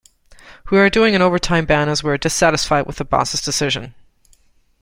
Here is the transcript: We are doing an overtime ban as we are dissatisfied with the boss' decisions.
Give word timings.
We 0.71 0.79
are 0.79 0.89
doing 0.89 1.13
an 1.13 1.21
overtime 1.21 1.67
ban 1.67 1.87
as 1.87 2.03
we 2.03 2.09
are 2.09 2.17
dissatisfied 2.17 2.87
with 2.87 2.95
the 2.95 3.05
boss' 3.05 3.39
decisions. 3.39 3.93